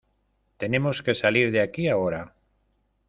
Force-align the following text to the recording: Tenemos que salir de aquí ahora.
Tenemos 0.57 1.03
que 1.03 1.13
salir 1.13 1.51
de 1.51 1.61
aquí 1.61 1.87
ahora. 1.87 2.33